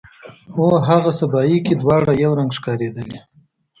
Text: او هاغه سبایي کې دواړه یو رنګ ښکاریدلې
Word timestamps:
او 0.57 0.65
هاغه 0.87 1.11
سبایي 1.19 1.57
کې 1.65 1.73
دواړه 1.81 2.13
یو 2.23 2.31
رنګ 2.39 2.51
ښکاریدلې 2.57 3.19